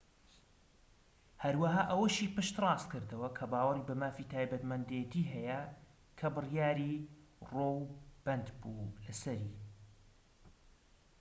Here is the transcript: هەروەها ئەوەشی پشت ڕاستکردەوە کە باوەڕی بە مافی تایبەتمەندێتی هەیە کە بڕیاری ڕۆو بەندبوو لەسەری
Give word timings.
هەروەها 1.43 1.83
ئەوەشی 1.89 2.33
پشت 2.35 2.55
ڕاستکردەوە 2.63 3.29
کە 3.37 3.45
باوەڕی 3.51 3.87
بە 3.89 3.95
مافی 4.01 4.29
تایبەتمەندێتی 4.33 5.29
هەیە 5.33 5.61
کە 6.19 6.27
بڕیاری 6.35 6.95
ڕۆو 7.49 7.77
بەندبوو 8.25 8.93
لەسەری 9.05 9.53